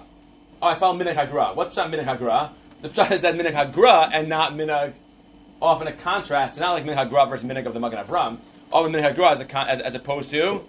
[0.62, 1.56] Oh, I found Minhag Hagra.
[1.56, 2.50] What's Pshat Minhag Hagra?
[2.82, 4.94] The Pshat is that Minhag Hagra and not Minhag,
[5.62, 6.60] often a contrast.
[6.60, 8.38] Not like Minhag Hagra versus Minhag of the Magen Avram.
[8.72, 10.64] Often Minhag Hagra as, as, as opposed to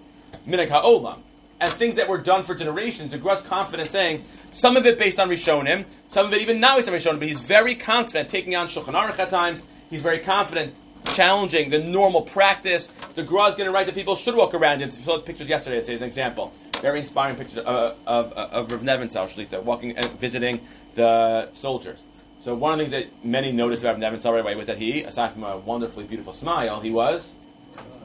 [0.47, 1.21] Minhag HaOlam.
[1.61, 5.19] And things that were done for generations, the Gra's confident saying, some of it based
[5.19, 8.55] on Rishonim, some of it even now based on Rishonim, but he's very confident taking
[8.55, 9.63] on Shulchan Aruch at times.
[9.89, 10.75] He's very confident
[11.15, 12.89] challenging the normal practice.
[13.15, 14.83] The Gra is going to write that people should walk around.
[14.83, 16.53] If you saw the pictures yesterday, it's an example.
[16.83, 20.61] Very inspiring picture uh, uh of, of, of Rav Nebenzahl Shlita walking and visiting
[20.95, 22.03] the soldiers.
[22.43, 25.03] So one of the things that many noticed about Rav right away was that he,
[25.03, 27.33] aside from a wonderfully beautiful smile, he was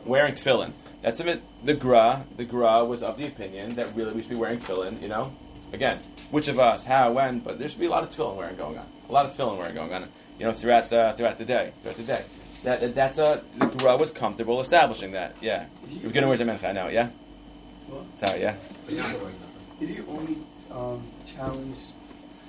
[0.05, 0.71] wearing tefillin.
[1.01, 2.25] That's a bit, the Gra.
[2.37, 5.33] The Gra was of the opinion that really we should be wearing tefillin, you know,
[5.73, 8.55] again, which of us, how, when, but there should be a lot of tefillin wearing
[8.55, 8.85] going on.
[9.09, 11.73] A lot of tefillin wearing going on, you know, throughout the, throughout the day.
[11.81, 12.23] Throughout the day.
[12.63, 15.35] That, that that's a the Gra was comfortable establishing that.
[15.41, 16.89] Yeah, you're gonna wear Zemencha now.
[16.89, 17.09] Yeah.
[17.87, 18.05] What?
[18.19, 18.55] So yeah.
[19.79, 20.37] Did you only
[20.69, 21.77] um, challenge?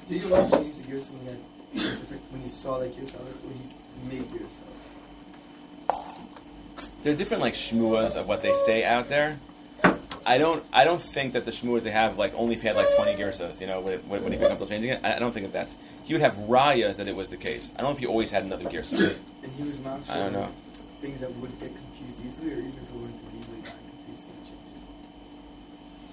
[0.08, 1.98] Did you only change the gears when you had
[2.30, 3.64] when you saw like yourself, or you
[4.06, 4.81] made yourself?
[7.02, 9.38] There are different like shmuas of what they say out there.
[10.24, 10.64] I don't.
[10.72, 13.20] I don't think that the shmuas they have like only if he had like twenty
[13.20, 15.00] gersos, you know, when, it, when he comfortable changing it.
[15.02, 15.76] I, I don't think that that's.
[16.04, 17.72] He would have rayas that it was the case.
[17.74, 19.16] I don't know if he always had another gerso.
[19.42, 20.48] And he was not I don't know.
[21.00, 24.58] things that would get confused easily, or even if it wouldn't have easily confused change.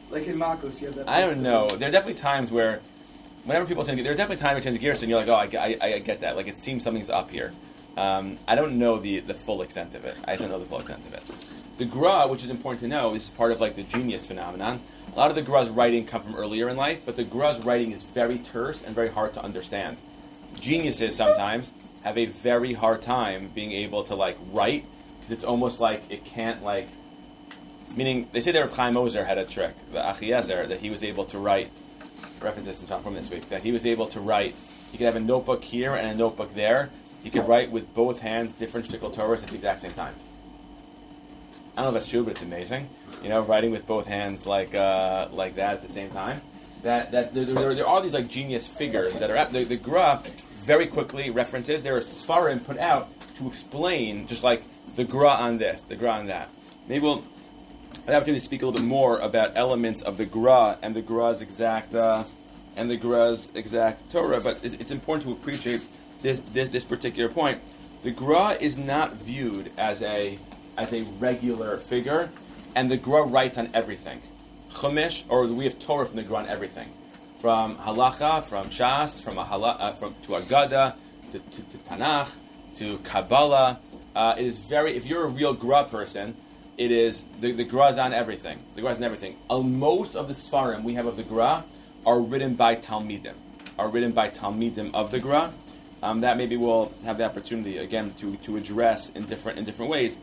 [0.10, 1.08] Like in Makos, you have that.
[1.08, 1.70] I don't know.
[1.70, 2.80] There are definitely times where,
[3.46, 5.78] whenever people change, there are definitely times they change gears, and you're like, oh, I,
[5.80, 6.36] I, I get that.
[6.36, 7.54] Like it seems something's up here.
[8.00, 10.16] Um, I don't know the the full extent of it.
[10.26, 11.24] I don't know the full extent of it.
[11.78, 14.80] The gra, which is important to know, is part of like the genius phenomenon.
[15.14, 17.92] A lot of the gra's writing come from earlier in life, but the gra's writing
[17.92, 19.98] is very terse and very hard to understand.
[20.60, 24.86] Geniuses sometimes have a very hard time being able to like write
[25.20, 26.88] because it's almost like it can't like
[27.96, 31.26] Meaning, they say that Chaim Ozer had a trick, the Achiezer, that he was able
[31.26, 31.72] to write
[32.40, 33.50] references from this week.
[33.50, 34.56] That he was able to write.
[34.92, 36.90] He could have a notebook here and a notebook there.
[37.24, 40.16] He could write with both hands different shtickle Torahs at the exact same time.
[41.76, 42.90] I don't know if that's true, but it's amazing.
[43.24, 46.42] You know, writing with both hands like uh, like that at the same time.
[46.84, 49.64] That that there, there, there are all these like genius figures that are at the,
[49.64, 50.22] the Gra
[50.60, 51.82] very quickly references.
[51.82, 54.64] There are svarim put out to explain just like
[54.96, 56.50] the Gra on this, the Gra on that.
[56.88, 57.24] Maybe we'll
[57.94, 60.96] have the opportunity to speak a little bit more about elements of the Gra and
[60.96, 62.24] the Gra's exact uh,
[62.76, 65.82] and the Gra's exact Torah, but it, it's important to appreciate
[66.22, 67.62] this, this this particular point.
[68.02, 70.40] The Gra is not viewed as a
[70.78, 72.30] as a regular figure,
[72.76, 74.22] and the Gra writes on everything.
[74.72, 76.94] Chumash, or we have Torah from the Gra on everything,
[77.40, 80.96] from halacha, from Shas, from a hala, uh, from to Agada,
[81.32, 82.32] to, to, to Tanakh,
[82.76, 83.80] to Kabbalah.
[84.16, 84.96] Uh, it is very.
[84.96, 86.36] If you're a real Gra person,
[86.78, 88.60] it is the, the Gra is on everything.
[88.76, 89.36] The Gra is on everything.
[89.50, 91.66] Uh, most of the Svarim we have of the Gra
[92.06, 93.36] are written by Talmidim,
[93.78, 95.52] are written by Talmidim of the Gra.
[96.02, 99.92] Um, that maybe we'll have the opportunity again to, to address in different in different
[99.92, 100.18] ways.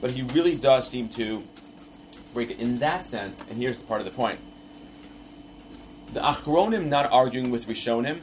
[0.00, 1.42] But he really does seem to
[2.34, 3.40] break it in that sense.
[3.48, 4.38] And here's the part of the point:
[6.12, 8.20] the Achronim not arguing with Rishonim.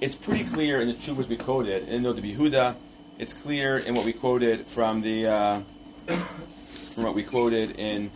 [0.00, 2.76] It's pretty clear in the Chuvas we quoted, in the Behuda.
[3.18, 5.60] It's clear in what we quoted from the uh,
[6.06, 8.10] from what we quoted in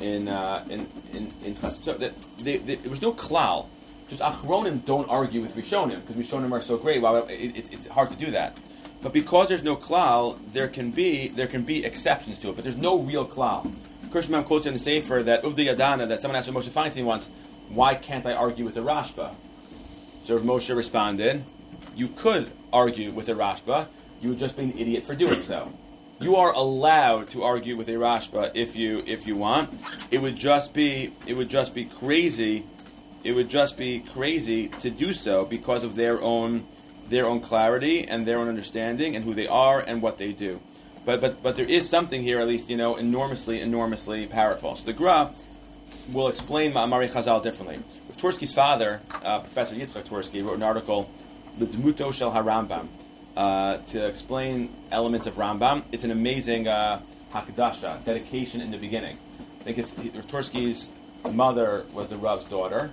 [0.00, 3.66] in uh, in in, in so that they, they, there was no klal.
[4.12, 7.00] Just Achronim don't argue with Rishonim because Rishonim are so great.
[7.00, 8.54] Well, it, it's it's hard to do that.
[9.00, 12.56] But because there's no klal, there can be there can be exceptions to it.
[12.56, 13.72] But there's no real klal.
[14.10, 17.30] Kirschman quotes in the Sefer that Uvdi Yadana that someone asked Moshe Feinstein once,
[17.70, 19.30] "Why can't I argue with the Rashba?"
[20.24, 21.46] So Moshe responded,
[21.96, 23.86] "You could argue with the Rashba.
[24.20, 25.72] You would just be an idiot for doing so."
[26.20, 29.70] You are allowed to argue with a Rashba if you if you want.
[30.10, 32.64] It would just be it would just be crazy.
[33.24, 36.66] It would just be crazy to do so because of their own
[37.08, 40.60] their own clarity and their own understanding and who they are and what they do.
[41.04, 44.76] But but but there is something here, at least you know, enormously enormously powerful.
[44.76, 45.30] So the Gra
[46.12, 47.78] will explain Ma'amari Chazal differently.
[48.08, 51.10] With Twersky's father, uh, Professor Yitzchak Twersky, wrote an article,
[51.58, 52.88] "The Dmuto Shel HaRambam,"
[53.36, 55.84] uh, to explain elements of Rambam.
[55.92, 57.00] It's an amazing uh,
[57.32, 59.18] hakdasha, dedication in the beginning.
[59.60, 60.90] I think it's, Twersky's
[61.30, 62.90] mother was the Rav's daughter,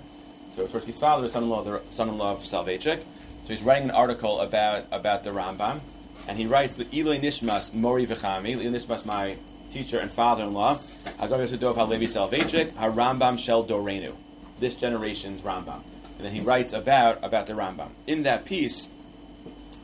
[0.55, 3.01] so Twersky's father was son-in-law, the son-in-law of Soloveitchik.
[3.01, 5.79] So he's writing an article about about the Rambam,
[6.27, 9.37] and he writes the Ilay Nishmas Mori V'chami, Ilay Nishmas my
[9.71, 10.79] teacher and father-in-law,
[11.19, 14.13] Hagav Yesudov HaLevi Soloveitchik, HaRambam Shel Dorenu,
[14.59, 15.81] this generation's Rambam.
[16.17, 17.89] And then he writes about about the Rambam.
[18.05, 18.89] In that piece,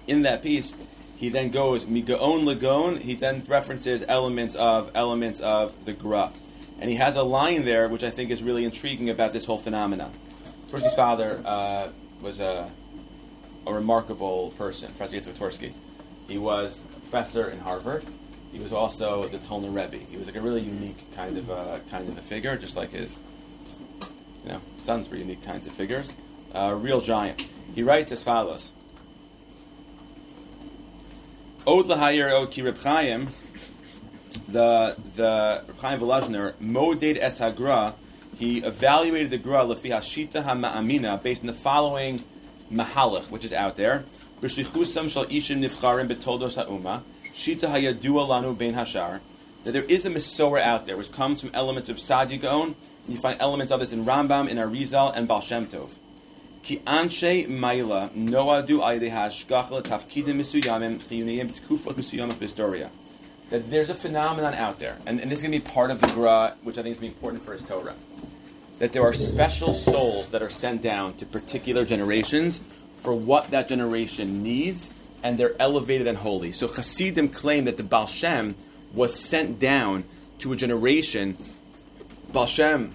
[0.07, 0.75] in that piece,
[1.15, 2.99] he then goes migaon lagon.
[2.99, 6.31] He then references elements of elements of the gra,
[6.79, 9.57] and he has a line there which I think is really intriguing about this whole
[9.57, 10.11] phenomenon.
[10.75, 11.87] Twersky's father uh,
[12.21, 12.69] was a,
[13.65, 15.71] a remarkable person, Professor Yitzhak Twersky.
[16.27, 18.03] He was a professor in Harvard.
[18.51, 20.03] He was also the Talner Rebbe.
[20.03, 22.91] He was like a really unique kind of a, kind of a figure, just like
[22.91, 23.17] his
[24.43, 26.13] you know sons were unique kinds of figures.
[26.53, 27.47] A real giant.
[27.73, 28.73] He writes as follows.
[31.65, 33.29] Od lahayer ki Reb Chaim,
[34.49, 37.93] the the Reb Chaim Volozhiner, moded es hagra,
[38.35, 42.21] he evaluated the gra lefi hashita hama'amina based on the following
[42.71, 44.03] mahalach, which is out there.
[44.41, 49.21] B'shlichusam shal ishim nivcharim betoldos ha'uma, shita hayadua lanu bein hashar,
[49.63, 52.75] that there is a Masorah out there which comes from elements of Saadia Gaon.
[53.07, 55.67] You find elements of this in Rambam, in Arizal, and Baal Shem.
[56.61, 62.89] Ki anshe maila noadu ayde hashgachla tafkidim misuyamim chiyuniyim tkufot misuyamim b'historia.
[63.49, 66.01] That there's a phenomenon out there, and, and this is going to be part of
[66.01, 67.95] the Gra, which I think is going to be important for his Torah.
[68.79, 72.61] That there are special souls that are sent down to particular generations
[72.97, 74.89] for what that generation needs,
[75.23, 76.51] and they're elevated and holy.
[76.51, 78.55] So Hasidim claim that the Baal Shem
[78.93, 80.03] was sent down
[80.39, 81.37] to a generation.
[82.33, 82.93] Baal Shem,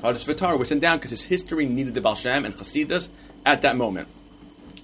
[0.00, 3.10] Kaddish Vitar, was sent down because his history needed the Baal Shem and Hasidus
[3.44, 4.08] at that moment.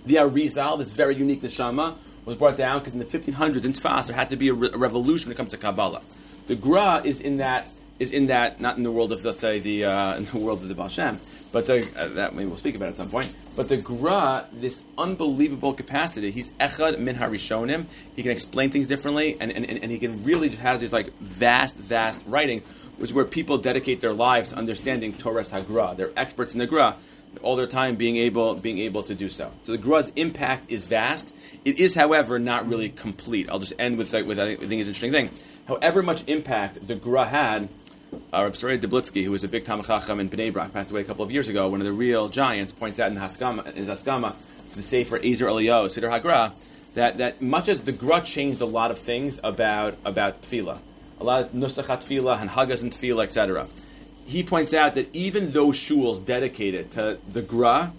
[0.05, 4.07] The Arizal, this very unique neshama, was brought down because in the 1500s in Tzfas
[4.07, 6.03] there had to be a, re- a revolution when it comes to Kabbalah.
[6.47, 7.67] The Gra is in that
[7.99, 10.63] is in that not in the world of let's say the uh, in the world
[10.63, 11.21] of the Baal Shem,
[11.53, 13.33] but the, uh, that we'll speak about at some point.
[13.57, 17.87] But the Gra, this unbelievable capacity, he's Echad Min Harishonim.
[18.17, 21.13] He can explain things differently, and, and, and he can really just has these like
[21.19, 22.65] vast, vast writings,
[22.97, 25.97] which is where people dedicate their lives to understanding Torah Hagra.
[25.97, 26.97] They're experts in the Gra
[27.43, 29.51] all their time being able being able to do so.
[29.65, 31.33] So the Gra's impact is vast.
[31.65, 33.49] It is, however, not really complete.
[33.51, 35.31] I'll just end with with I think is an interesting thing.
[35.67, 37.69] However much impact the Gra had,
[38.33, 41.01] uh, Rabbi Soraya Deblitsky, who was a big Talmud Chacham in Bnei Brak, passed away
[41.01, 41.69] a couple of years ago.
[41.69, 44.35] One of the real giants points out in Haskama, in his Haskama
[44.71, 46.53] to the Sefer Ezer Eliyahu, Siddur Hagra,
[46.95, 50.79] that, that much as the Gra changed a lot of things about about Tefillah,
[51.21, 53.67] a lot of Nusachat Tefillah and Hagas and Tefillah, etc
[54.27, 57.93] he points out that even those shuls dedicated to the Gra,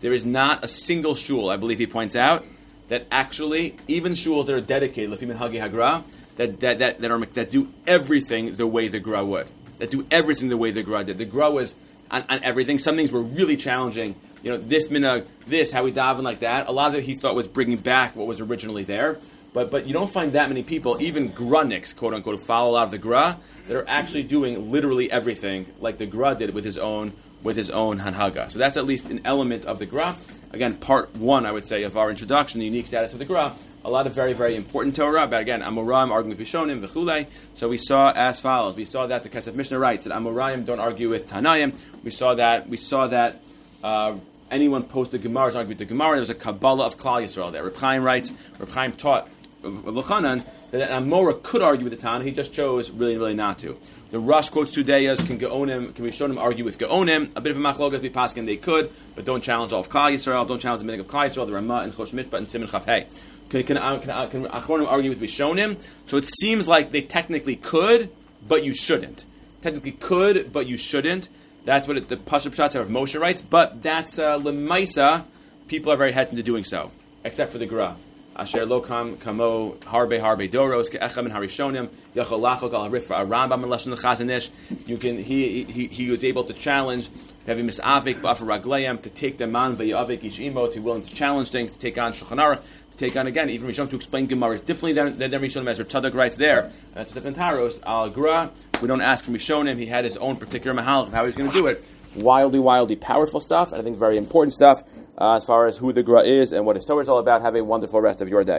[0.00, 2.44] there is not a single shul, I believe he points out,
[2.88, 6.02] that actually, even shuls that are dedicated, Lefim Hagi Hagra,
[6.36, 9.48] that, that, that, that, are, that do everything the way the Gra would.
[9.78, 11.18] That do everything the way the Gra did.
[11.18, 11.74] The Gra was
[12.10, 12.78] on, on everything.
[12.78, 14.14] Some things were really challenging.
[14.42, 16.68] You know, this minhag, this, how we daven like that.
[16.68, 19.18] A lot of it he thought was bringing back what was originally there.
[19.54, 22.84] But but you don't find that many people, even grunics, quote unquote, follow a lot
[22.84, 26.78] of the gra, that are actually doing literally everything like the gra did with his
[26.78, 27.12] own
[27.42, 28.50] with his own hanhaga.
[28.50, 30.16] So that's at least an element of the gra.
[30.52, 33.54] Again, part one, I would say, of our introduction, the unique status of the gra.
[33.84, 37.26] A lot of very, very important Torah, but again, Amoraim arguing with Rishonim, V'chulei.
[37.54, 38.76] So we saw as follows.
[38.76, 41.76] We saw that the Kesef Mishnah writes that Amoraim don't argue with Tanayim.
[42.04, 43.40] We saw that, we saw that
[43.82, 44.16] uh,
[44.52, 46.12] anyone posted Gemara's with the Gemara.
[46.12, 47.64] There was a Kabbalah of Klal Yisrael there.
[47.64, 49.28] Reb Chaim writes, Reb Chaim taught
[49.62, 53.76] Lachanan that Amora could argue with the Tana, he just chose really, really not to.
[54.10, 57.30] The Rosh quotes two dayas, can Gaonim, can him argue with Gaonim?
[57.36, 60.46] A bit of a machlogas, pass they could, but don't challenge all of Klal Yisrael,
[60.46, 63.06] don't challenge the meaning of Klal Yisrael, the Ramah and Choshen Mishpat and Simon Chafhei.
[63.52, 65.78] Can, can, uh, can, uh, can Achronim argue with me Rishonim?
[66.06, 68.10] So it seems like they technically could,
[68.48, 69.26] but you shouldn't.
[69.60, 71.28] Technically could, but you shouldn't.
[71.66, 75.26] That's what it, the Pashup Shots of Moshe writes, but that's uh, Lemaisa.
[75.68, 76.92] People are very hesitant to doing so,
[77.24, 77.96] except for the Gra.
[78.34, 83.28] Asher lo kam kamo harbe harbe doros ke echem and harishonim yachol lachok al rifra
[83.28, 84.50] Rambam and lashon.
[84.86, 87.10] You can he, he he was able to challenge
[87.46, 91.50] having misavik ba'afar ragleim to take the man v'yavik ish imo to willing to challenge
[91.50, 92.58] things to take on shulchan
[92.92, 96.14] to take on again even Rishon to explain Gemara differently than than Rishon as Tzadik
[96.14, 96.70] writes there.
[96.94, 98.50] That's a different taros al gra.
[98.80, 99.76] We don't ask from Rishonim.
[99.76, 101.84] He had his own particular mahal of how he's going to do it.
[102.16, 103.72] Wildly, wildly powerful stuff.
[103.72, 104.82] I think very important stuff
[105.18, 107.42] uh, as far as who the Gra is and what his Torah is all about.
[107.42, 108.58] Have a wonderful rest of your day.